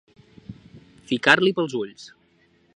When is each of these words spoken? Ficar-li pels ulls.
Ficar-li 1.11 1.53
pels 1.61 1.79
ulls. 1.83 2.11